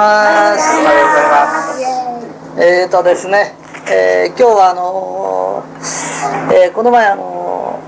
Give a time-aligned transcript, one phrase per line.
[0.00, 3.56] ありがとうございますえーとですね、
[3.90, 7.82] えー、今日はあのー、えー、この前あの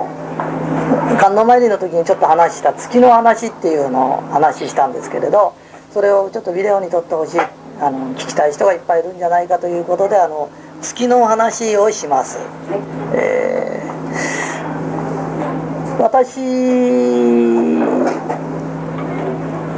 [1.20, 5.54] 観音参りの時にちょっと話した月の話っていうのを話したんですけれど
[5.92, 7.40] それをちょっとビデオに撮ってほしい
[7.78, 10.50] あの聞きたい人がいっぱいいるんじゃないかということであの
[10.82, 12.40] 月の話をします。
[13.14, 13.80] え
[16.00, 16.40] 私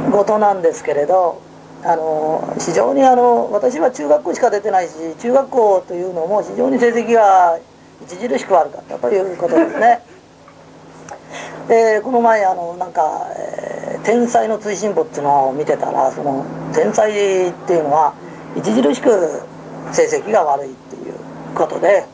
[0.09, 1.52] 事なんですけれど
[1.85, 7.59] あの非常にあの私は中学校しか出てないし中学校というのも非常に成績が
[8.05, 10.01] 著しく悪かったということですね。
[11.67, 17.09] でこの前あのなんか、えー、天才の追伸簿っていうのを見てたらその天才
[17.49, 18.13] っていうのは
[18.57, 19.41] 著しく
[19.91, 21.13] 成績が悪いっていう
[21.55, 22.05] ことで、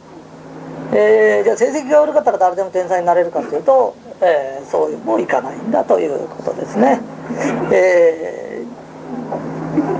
[0.93, 6.99] えー、じゃあ成績が悪かったら誰でも天才になれるかというと、えー、そういうもいかないんだということですね。
[7.71, 8.38] えー、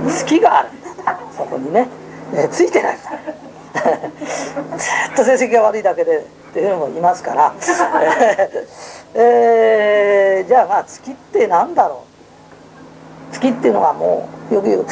[0.08, 0.68] 月がある。
[1.36, 1.88] そこにね、
[2.34, 2.98] えー、ついてない。
[3.76, 3.80] ず
[5.12, 7.52] っと成績が悪いだけでっていうのもいますから。
[9.14, 12.04] えー、じゃあまあ月って何だろ
[13.30, 13.32] う。
[13.32, 14.86] 月っていうのはもうよく言う、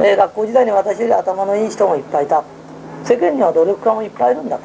[0.00, 2.42] えー、学校時代に私より頭のいい人もいっぱいいた。
[3.04, 4.62] 世間には努力家もいっぱいいるんだと。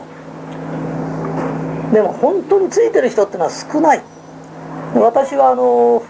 [1.94, 4.02] でも本当についてる人っていうのは少ない。
[4.96, 6.04] 私はあの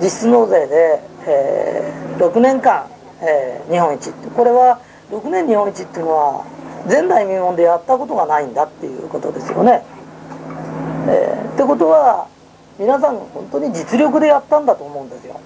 [0.00, 2.86] 実質納税で、えー、6年間、
[3.22, 4.80] えー、日本一ってこれは
[5.10, 6.44] 6年日本一っていうのは
[6.88, 9.84] 前代未聞でやったことがないんだっていうことですよね。
[11.08, 12.28] えー、ってことは
[12.78, 15.40] 皆さん本当に実力でやったんだと思うんですよ。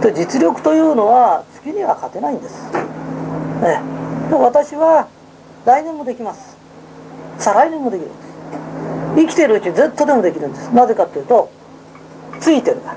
[0.00, 2.72] で実力というのは月には勝てないんです。
[3.62, 3.80] ね、
[4.28, 5.08] で私は
[5.64, 6.56] 来年もできます
[7.38, 8.32] 再来年もできるんです
[9.14, 11.50] 生きてるうちずっとでもできるんですなぜかっていうと
[12.40, 12.96] ついてるから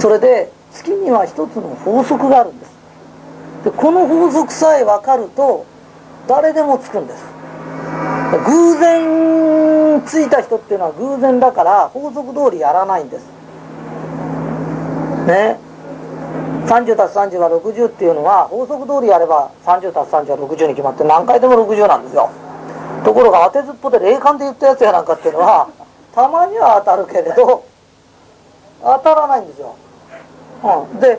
[0.00, 2.74] それで月には一つの法則があるんです。
[3.64, 5.64] でこの法則さえ分かると
[6.26, 7.24] 誰でもつくんです。
[8.46, 13.24] 偶然ついた人っていうのは偶然だから法則通りやらないんです。
[15.26, 15.58] ね。
[16.66, 22.30] 30たす30は60っていうのは法則通りやれば30たす30は60に決まって何回でも60なんですよ。
[23.04, 25.68] ところが当てずっぽで霊感で言ったやつやなんかっていうのは
[26.14, 27.64] たまには当たるけれど
[28.82, 29.76] 当たらないんですよ、
[30.62, 31.18] うん、で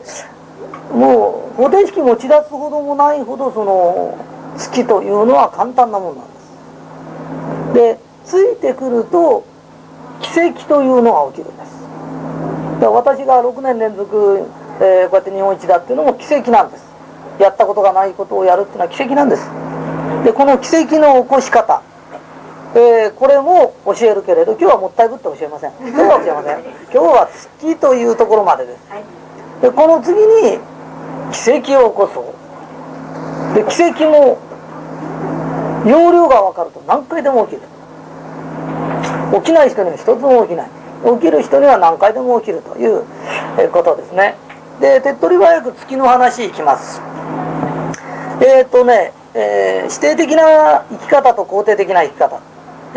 [0.92, 4.18] もう方程式持ち出すほどもないほどその
[4.58, 7.74] 月というのは簡単なもんなんです。
[7.74, 9.46] でついてくると
[10.22, 12.80] 奇跡というのが起きるんです。
[12.80, 14.46] で私が6年連続
[14.80, 16.86] えー、こうやって日本一だっていうのも奇跡なんです。
[17.40, 19.50] やったことがないことをやるっていうのは奇跡なんです。
[20.24, 21.82] でこの奇跡の起こし方、
[22.76, 25.72] えー、これも教えるけれど今日はもったいぶって教えません。
[25.80, 26.60] 今日は教えません。
[26.60, 28.80] 今日は月というところまでです。
[29.66, 30.60] でこの次に
[31.34, 33.56] 奇跡を起こそう。
[33.56, 34.38] で奇跡も
[35.90, 37.64] 容量が分かると何回でも起きる。
[39.40, 40.70] 起きない人には一つも起きない。
[41.16, 43.06] 起きる人には何回でも起きるという
[43.72, 44.36] ことですね。
[44.80, 47.02] で手っ取り早く月の話いきます。
[48.42, 52.40] えっ、ー、とね、えー、否定的な生き方と肯定的な生き方。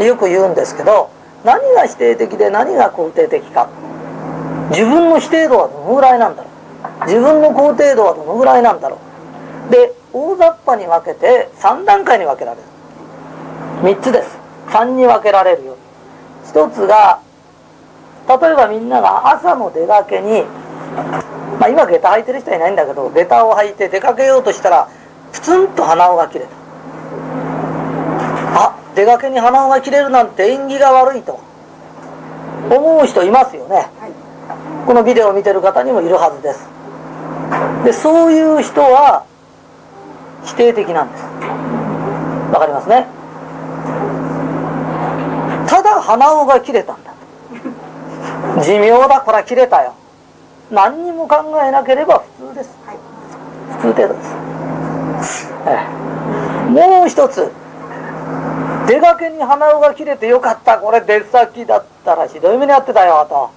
[0.05, 1.11] よく言うんですけど
[1.45, 3.71] 何が否定的で何が肯定的か。
[4.69, 6.48] 自分の否定度はどのぐらいなんだろう。
[7.07, 8.99] 自分の肯定度はどのぐらいなんだろ
[9.69, 9.71] う。
[9.71, 12.63] で大雑把に分けて3段階に分けられる。
[13.83, 14.39] 3つです。
[14.69, 15.77] 3に分けられるよ
[16.45, 17.21] 1つが
[18.29, 20.45] 例えばみんなが朝の出かけに
[21.59, 24.89] まあ、今下駄履いてる人はいないんだけど下駄を履いて出かけようとしたら
[25.33, 26.51] プツンと鼻緒が切れた。
[28.55, 31.41] あ出かけに鼻緒が切れるなんて縁起が悪いと。
[32.71, 34.13] 思う人いますよね、はい、
[34.87, 36.69] このビデオを見てる方にもいるはずです
[37.85, 39.25] でそういう人は
[40.45, 41.25] 否定的なんです。
[42.53, 43.07] わかりますね？
[45.69, 47.13] ただ鼻緒が切れたんだ。
[48.63, 49.95] 寿命だこれは切れたよ。
[50.71, 52.97] 何にも考えなければ普通です、はい、
[53.81, 54.23] 普通程度で
[55.25, 55.51] す、
[56.71, 57.51] もう一つ。
[58.87, 60.79] 出かけに鼻緒が切れてよかった。
[60.79, 63.51] これ出先だったらひどい目に遭ってたよと。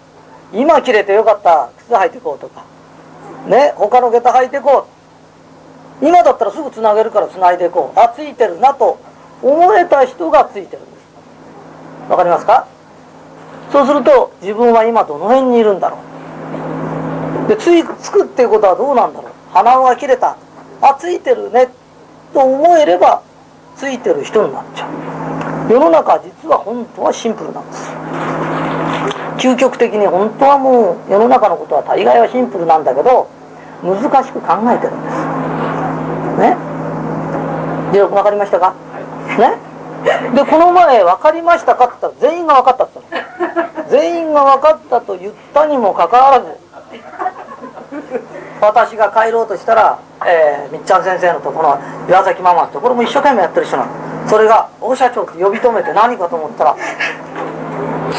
[0.53, 1.69] 今切れてよかった。
[1.77, 2.63] 靴履いてこうとか。
[3.47, 4.87] ね他の下駄履いていこ
[6.01, 6.05] う。
[6.05, 7.99] 今だったらすぐつなげるからつないでいこう。
[7.99, 8.99] あついてるなと
[9.41, 10.97] 思えた人がついてるんで
[12.07, 12.11] す。
[12.11, 12.67] わかりますか？
[13.71, 15.97] そうすると自分は今どの辺にいるんだろ
[17.45, 17.47] う。
[17.47, 19.31] でついつくっていうことはどうなんだろう。
[19.53, 20.37] 鼻緒が切れた。
[20.81, 21.69] あついてるね。
[22.33, 23.21] と思えれば
[23.75, 25.71] ついてる人になっちゃう。
[25.71, 27.91] 世の中実は本当はシンプルなんです。
[29.41, 33.27] 究極的に本当はもう世の中のことは大概はシンプルなんだけど
[33.81, 35.17] 難しく考えてるんです。
[36.37, 36.55] ね？
[37.91, 38.75] でよく分かりましたか？
[39.41, 39.57] ね？
[40.37, 43.23] でこの前分かりましたかって言ったら全員が分かったって言っ
[43.73, 43.89] たの。
[43.89, 46.47] 全員が分かったと言ったにもかかわらず
[48.61, 54.29] 私が帰ろうとしたら、えー、みっちゃん先生のところ岩崎ママってこれも一生懸命やってる人なの。
[54.29, 56.77] それが大社長って呼び止めて何かと思ったら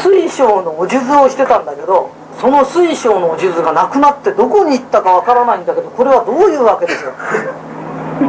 [0.03, 7.13] 水晶のお数珠をしてたんだけどその水晶のお数珠がなくなってどこに行ったかわからないんだけどこれはどういうわけですよ？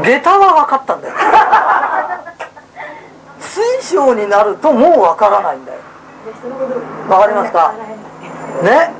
[0.02, 1.14] 下駄は分かったんだよ。
[3.40, 5.80] 水晶になるともうわからないんだよ。
[7.08, 7.74] わかりますか？
[8.62, 8.90] ね？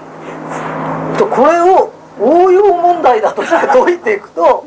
[1.19, 4.67] とこれを応用問題だとして解いていくと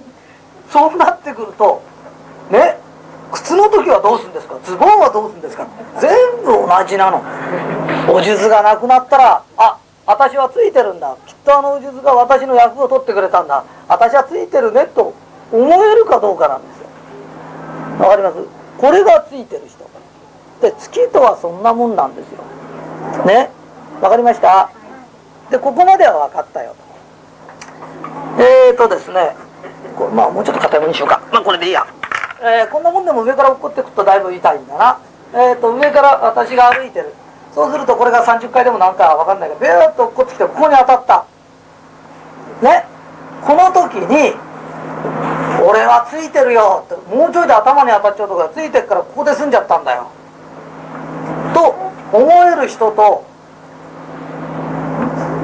[0.69, 1.81] そうなってくると
[3.31, 4.57] 靴の時はどうするんですか？
[4.63, 5.68] ズボンはどうするんですか？
[6.00, 6.09] 全
[6.44, 7.21] 部同じなの。
[8.12, 11.18] お数珠がなくなったらあ私はついてるんだ。
[11.25, 13.63] きっとあのお数珠が私の役を取ってくれたんだ。
[13.88, 15.13] 私はついてるねと
[15.51, 16.88] 思えるかどうかなんですよ。
[18.00, 18.38] わかります？
[18.77, 19.85] これがついてる人。
[20.62, 22.44] で月とはそんなもんなんですよ。
[23.25, 23.50] ね？
[24.01, 24.71] わかりました？
[25.51, 26.75] でここまでは分かったよ
[28.39, 29.35] えーとですね。
[29.95, 31.21] これまあもうちょっと硬めにしようか。
[31.31, 31.85] まあこれでいいや。
[32.42, 35.00] えー、こんなもんでも上から落っこってくとだいぶ痛いんだな。
[35.34, 37.13] えっ、ー、と、上から私が歩いてる。
[37.54, 41.25] そうするとこれが30回でもなんかわかんないけど、ビューッと落っこってきてここに当たった。
[42.62, 42.86] ね。
[43.42, 44.36] この時に、
[45.66, 50.07] 俺はついてるよって、もうちょいで頭に当たっちゃうとかついてるからここで済んじゃったんだよ。
[51.54, 51.75] と
[52.13, 53.25] 思える人と、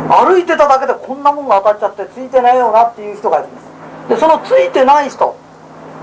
[0.10, 3.64] 歩いてただけでこんなもんが当たっちゃってついてないよなっていう人がいるんです。
[4.10, 5.36] で、そのついてない人、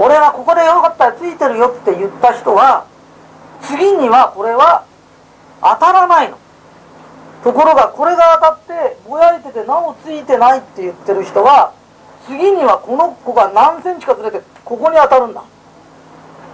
[0.01, 2.87] 俺はここでよかったらついてるよって言った人は
[3.61, 4.85] 次にはこれは
[5.61, 6.39] 当たらないの。
[7.45, 11.73] ところがこれが当たってぼやいててなおついてないって言ってる人は
[12.27, 15.43] 次にはこの子が何センチかずれてここに当たるんだ。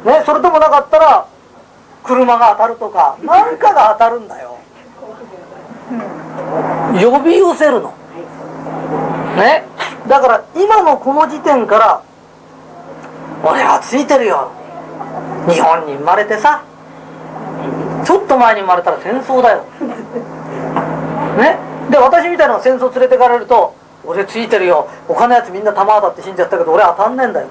[0.04, 1.28] ねそれともなかったら
[2.02, 4.58] 車が当たるとか何かが当たるんだよ。
[7.00, 7.94] 呼び寄せるの。
[9.36, 9.64] ね
[10.08, 12.02] だから今のこの時点から
[13.46, 14.50] 俺はついてるよ。
[15.48, 16.64] 日本に生まれてさ。
[18.04, 19.64] ちょっと前に生まれたら戦争だよ。
[21.38, 21.58] ね？
[21.90, 24.88] で私みたいなの戦争連れてかれると俺ついてるよ。
[25.06, 27.46] 他のやつみんな弾当たって死んじゃったけど俺当たんねえんだよ。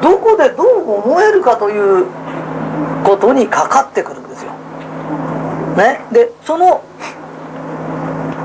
[0.00, 2.06] どこでどう思えるかという
[3.04, 4.52] ことにかかってくるんですよ。
[5.76, 6.00] ね？
[6.12, 6.84] でその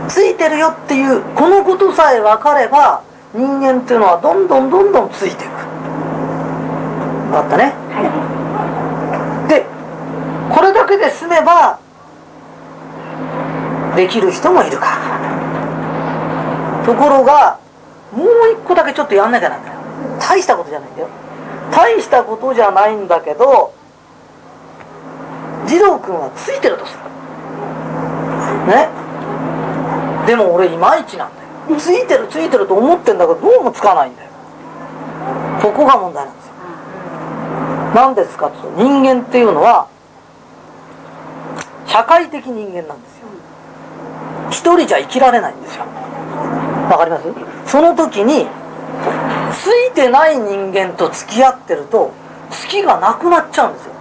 [0.08, 3.04] ついてるよっていうこのことさえ分かれば
[3.34, 5.51] 人間っていうのはどんどんどんどんついていく
[7.32, 8.04] 分かったね、は
[9.48, 9.66] い、で
[10.54, 11.80] これだけで済めば
[13.96, 14.88] できる人もいるか。
[16.86, 17.60] ところが
[18.12, 19.78] もう一個だけちょっとやんなきゃなんだよ
[20.20, 21.08] 大したことじゃないんだよ。
[21.72, 23.74] 大したことじゃないんだけど
[25.68, 27.04] 児童君はついてるとする。
[28.68, 28.90] ね。
[30.26, 31.42] でも俺いまいちなんだ
[31.74, 31.80] よ。
[31.80, 34.30] ついてるついてると思ってんだけどどうもつかないんだよ。
[35.62, 36.41] ここが問題なんだ
[37.94, 38.70] 何ですかと。
[38.78, 39.88] 人間っていうのは
[41.88, 43.28] 社会的人間なんですよ。
[44.50, 45.84] 一人じゃ生きられないんですよ。
[46.90, 47.72] わかります？
[47.72, 48.48] その時に
[49.54, 52.12] ついてない人間と付き合ってると
[52.50, 53.94] 月がなくなっちゃうんですよ。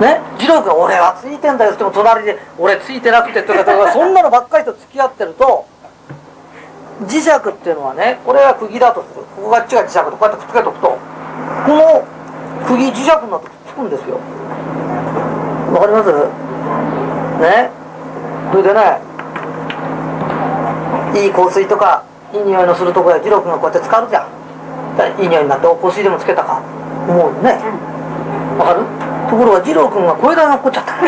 [0.00, 0.20] ね？
[0.38, 5.66] 次郎君俺はついてんだよって言っても隣で俺ついてなくてとかそんなのばっかりと付き合ってると
[7.02, 9.22] 磁石っていうのはねこれが釘だとする。
[9.36, 10.98] ここがっちが磁石とこうやってくっつけとくとこ
[11.68, 12.04] の
[12.66, 14.18] 釘磁石になってつくんですよ。
[15.72, 16.12] わかります？
[17.40, 17.70] ね？
[18.52, 19.00] それでね
[21.14, 24.28] いい香水とかいい匂いのするとこや二郎君がこうやって使うじゃん。
[25.20, 26.62] いい匂いになってお香水でもつけたか。
[27.08, 27.58] 思うよね。
[28.58, 28.82] わかる？
[29.28, 30.94] ところが二郎君が声玉落っこっちゃった。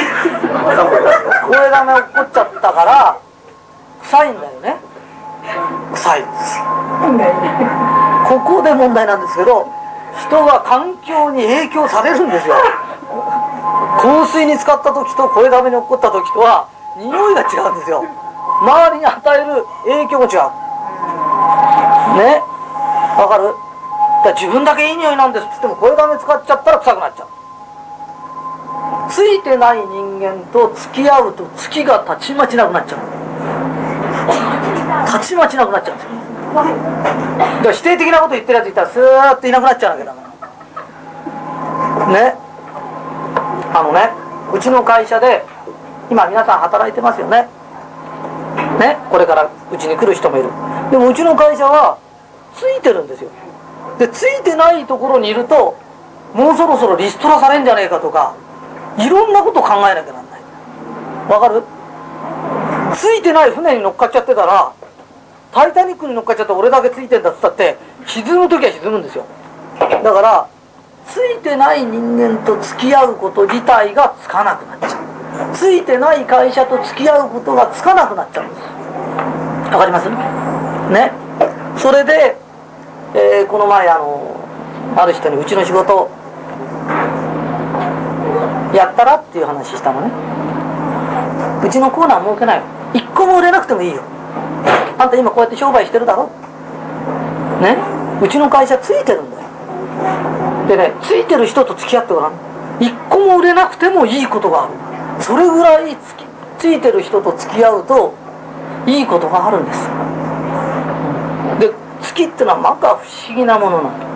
[1.47, 3.17] 声玉落っこっちゃったから
[4.03, 4.77] 臭いんだよね。
[5.95, 6.61] 臭いです。
[8.29, 9.69] ここで問題なんですけど
[10.17, 12.55] 人は環境に影響されるんですよ。
[14.01, 18.05] 香水に使った時と声だめに起こった時とは匂いが違うんですよ。
[18.63, 20.51] 周りに与える影響も違う。
[22.17, 22.43] ね？
[23.19, 23.55] わかる？
[24.25, 27.29] だ自分だけいい匂いなんですっつっても声だめ使っちゃったら臭くなっちゃう。
[29.11, 33.01] ついてない人間と付き合うと月がたちまちなくなっちゃう。
[35.07, 36.26] たちまちなくなっちゃうんですよ。
[36.65, 40.21] だ否定的なこと言ってるやついたらスーッといなくなっちゃうわけだか
[42.01, 42.35] らね。
[43.75, 44.11] あのね
[44.53, 45.45] うちの会社で
[46.11, 47.49] 今皆さん働いてますよね。
[48.79, 50.49] ねこれからうちに来る人もいる。
[50.91, 51.99] でもうちの会社は
[52.55, 53.31] ついてるんですよ。
[53.99, 55.77] でついてないところにいると
[56.35, 58.35] もうそろそろリストラされんじゃねえかとか
[58.99, 60.41] いろんなこと考えなきゃなんない。
[61.29, 61.63] わかる？
[62.95, 64.73] ついてない船に乗っかっちゃってたら
[65.57, 69.25] 「タイタニック」に乗っかっちゃって俺だけついてんだっつったって沈む時は沈むんですよ。
[69.81, 70.47] だから
[71.09, 75.01] ついてない人間と付き合うこと自体がつかなくなっちゃう。
[75.55, 78.61] ついてない会社と付き合うことがつかなくなっちゃうんです。
[79.73, 80.11] わかります？
[80.91, 81.13] ね。
[81.79, 82.37] それで、
[83.15, 84.37] えー、この前あの
[84.95, 86.11] ある人にうちの仕事
[88.75, 90.11] やったらっていう話したのね。
[91.65, 94.03] うちのコーナー設けない一個も売れなくてもいいよ。
[94.99, 96.31] あんた今こうやって商売してるだろ？
[97.61, 97.77] ね？
[98.23, 99.49] うちの会社ついてるんだよ。
[100.69, 102.33] でねついてる人と付き合ってごらん。
[102.81, 104.75] 一個も売れなくてもいいことがある。
[105.23, 106.25] それぐらいつき
[106.59, 108.15] ついてる人と付き合うと
[108.87, 109.89] いいことがあるんです。
[111.61, 111.73] で
[112.03, 114.07] 月ってのはまか不思議なものなんだ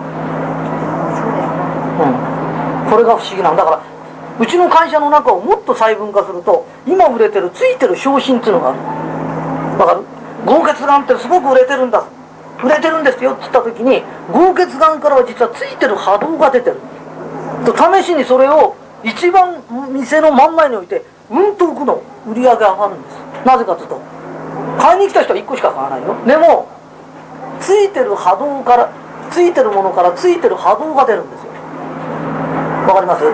[2.85, 2.91] うん。
[2.91, 3.81] これが不思議なんだから
[4.39, 8.79] うちの会社の中をもっと細分化すると今売れてるついてる商品っていうのがある。
[9.79, 10.03] わかる？
[10.45, 12.03] 豪傑眼ってすごく売れてるんだ。
[12.63, 16.77] 売れてるんですよっつった時に豪傑眼からは実はついてる波動が出てる。
[17.65, 22.01] と試しにそれを一番店の真ん前に置いてうんと浮くの。
[22.29, 23.17] 売り上げ上がるんです。
[23.45, 23.99] なぜかというと
[24.79, 26.15] 買いに来た人は1個しか買わないよ。
[26.25, 26.67] でも
[27.59, 28.91] ついてる波動から
[29.31, 31.51] ついてるものからついてる波動が出るんですよ。
[32.87, 33.25] わかります？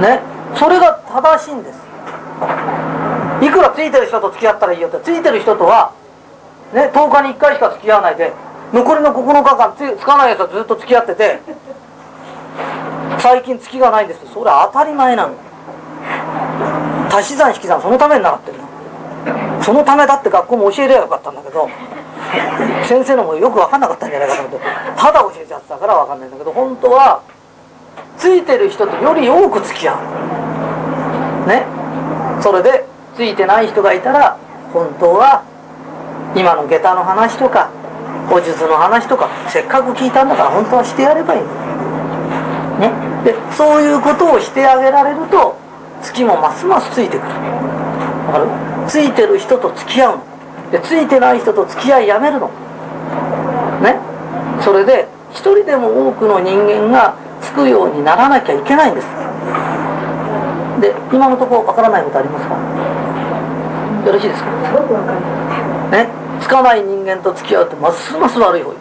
[0.00, 0.20] ね。
[0.56, 1.80] それが正しいんです。
[3.40, 5.92] いくらついてる人と付き合ったらいいよってついてる人とは
[6.72, 8.32] ね、10日に1回しか付き合わないで
[8.72, 11.40] 残りの9日間つつかないやつはずっと付き合ってて
[13.18, 14.20] 最近月がないんです。
[14.32, 15.34] それ当たり前なの。
[17.10, 19.62] 足し算引き算そのために習ってるの。
[19.62, 21.68] そのためだって学校も教えればよかったんだけど
[22.88, 27.22] 先生のもよく分かんなかったんじゃないかと思ってただ教えちゃってたから分かんないんだけど本当は
[28.16, 29.94] ついてる人とより多く付き合
[31.44, 31.66] うね。
[32.42, 34.36] それでついてない人がいたら
[34.72, 35.44] 本当は
[36.34, 37.70] 今の下駄の話とか
[38.28, 41.40] 古術の話とかせっかく聞いたんだから本当はしてやればいい
[42.80, 42.90] ね。
[43.24, 45.56] でそういうことをしてあげられると
[46.02, 47.28] 月もますますついてくる。
[47.28, 48.48] わかる？
[48.88, 50.24] ついてる人と付き合うの。
[50.72, 52.48] でついてない人と付き合いやめるの。
[53.82, 54.00] ね。
[54.64, 59.06] それで一人でも多くの人間がつくようにならなきゃいけないんです。
[60.80, 62.54] で今のところわからないことありますか？
[64.06, 64.50] よろしいですか？
[64.66, 65.92] すごくわかります。
[65.92, 68.76] ねつかない人間と付き合うとますます悪い方わ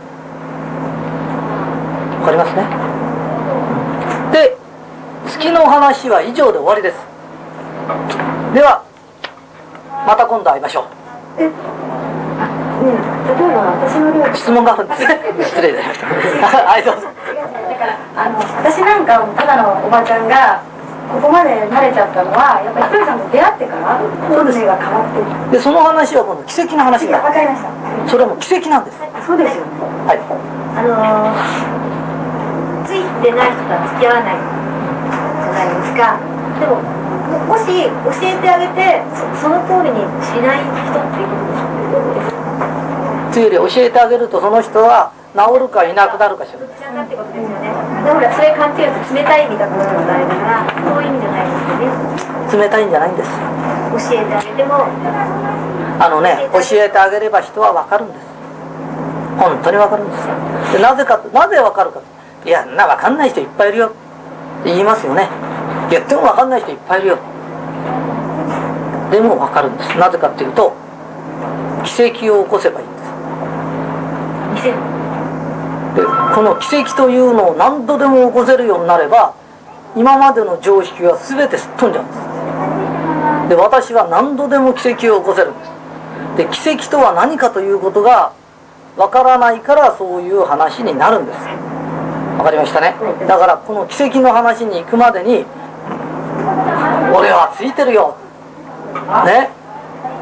[2.26, 2.64] かりますね？
[4.32, 4.58] で
[5.28, 6.98] 月の話は以上で終わりです。
[8.54, 8.84] では
[10.06, 10.86] また今度会いましょう。
[11.40, 11.54] え例え
[13.56, 15.02] ば私の料理質問があるんです
[15.56, 16.08] 失礼いたしました。
[16.68, 17.02] はいどうぞ。
[17.70, 20.60] だからあの私なんかただのおばちゃんが
[21.12, 28.98] ここまで慣れちゃったのはやっぱりひとりさんと出会ってから運命が変わってでその話は今度奇跡の話わかりましたそれはもう奇跡なんです。
[29.26, 29.72] そうですよね。
[30.08, 30.20] はい。
[30.20, 36.20] あのー、ついてない人とは付き合わないじゃないですか。
[36.60, 36.82] でも
[37.48, 39.02] もし教えてあげて
[39.40, 42.42] その通りにしない人っていうことですか
[43.32, 46.60] つゆり教えてあげるとその人は治るかいなくなるかしら。
[46.60, 47.72] どちらかってことですよね。
[47.72, 51.54] でほらそれ勘違いす冷たいみたいなことがあるからそういう意味じゃないで
[52.50, 52.64] すよね。
[52.64, 53.30] 冷たいんじゃないんです。
[53.32, 54.86] 教えてあげても
[56.00, 58.26] あのね教えてあげれば人は分かるんです。
[59.38, 60.28] 本当に分かるんです。
[60.74, 62.02] でなぜかなぜ分かるか。
[62.46, 63.88] いやな分かんない人いっぱいいるよ。
[63.88, 63.92] っ
[64.64, 65.30] て言いますよね。
[65.90, 67.18] 言っても分かんない人いっぱいいるよ。
[69.12, 69.98] でも分かるんです。
[69.98, 70.74] なぜかっていうと
[71.84, 72.90] 奇跡を起こせばいいん
[74.56, 74.66] です。
[74.66, 74.74] で
[76.34, 79.36] この奇跡というのを何度でも起こせるようになれば
[79.96, 83.50] 今までの常識は全てすっ飛んじゃうんです。
[83.50, 85.52] で私は何度でも奇跡を起こせる。
[85.52, 85.72] んです
[86.38, 88.34] で奇跡とは何かということが
[88.96, 91.38] わからないからそういう話になるんです。
[92.38, 92.96] わかりましたね？
[93.28, 95.46] だからこの奇跡の話に行くまでに
[97.14, 98.16] 俺はついてるよ。
[99.26, 99.50] ね？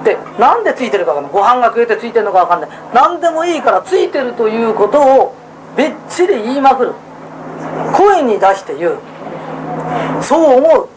[0.03, 1.33] でなんでついてるか分かんない。
[1.33, 2.69] ご飯が食えてついてるのか分かんない。
[2.93, 5.35] 何でもいいからついてるということを
[5.75, 6.93] べっちり言いまくる。
[7.95, 8.97] 声に出して言う。
[10.21, 10.89] そう思う。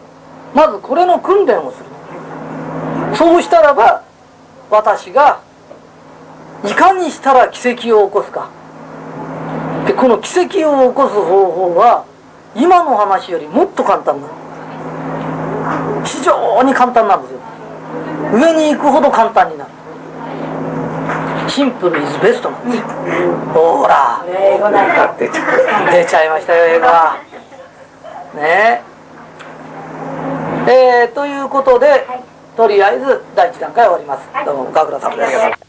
[0.53, 1.85] まずこれの訓練をする。
[3.15, 4.03] そうしたらば
[4.69, 5.41] 私が
[6.65, 8.49] いかにしたら奇跡を起こすか。
[9.85, 12.05] でこの奇跡を起こす方法は
[12.55, 16.03] 今の話よりもっと簡単なの。
[16.03, 17.39] 非常に簡単なんですよ。
[18.33, 19.71] 上に行くほど簡単になる。
[21.53, 22.83] シンプルイズベストなんですよ。
[23.53, 24.25] ほら。
[25.91, 27.19] 出ちゃいましたよ英語は
[28.33, 28.81] ね。
[30.67, 32.07] えー、ということで、
[32.57, 35.62] とりあえず第一段階終わります、どうもガクラさんです